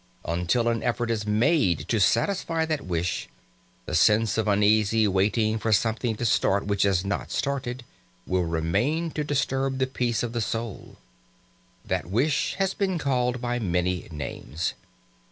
Until 0.25 0.67
an 0.67 0.81
effort 0.81 1.11
is 1.11 1.27
made 1.27 1.87
to 1.89 1.99
satisfy 1.99 2.65
that 2.65 2.81
wish, 2.87 3.29
the 3.85 3.93
sense 3.93 4.35
of 4.35 4.47
uneasy 4.47 5.07
waiting 5.07 5.59
for 5.59 5.71
something 5.71 6.15
to 6.15 6.25
start 6.25 6.65
which 6.65 6.81
has 6.81 7.05
not 7.05 7.29
started 7.29 7.83
will 8.25 8.45
remain 8.45 9.11
to 9.11 9.23
disturb 9.23 9.77
the 9.77 9.85
peace 9.85 10.23
of 10.23 10.33
the 10.33 10.41
soul. 10.41 10.97
That 11.85 12.07
wish 12.07 12.55
has 12.55 12.73
been 12.73 12.97
called 12.97 13.41
by 13.41 13.59
many 13.59 14.07
names. 14.09 14.73